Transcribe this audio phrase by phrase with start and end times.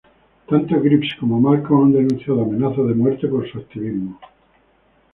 [0.49, 4.19] Tanto Greaves como Malcolm han denunciado amenazas de muerte por su activismo.